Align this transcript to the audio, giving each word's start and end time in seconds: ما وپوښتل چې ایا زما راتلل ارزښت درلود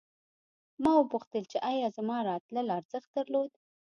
ما 0.83 0.91
وپوښتل 0.97 1.43
چې 1.51 1.57
ایا 1.71 1.87
زما 1.97 2.17
راتلل 2.29 2.67
ارزښت 2.79 3.09
درلود 3.17 3.51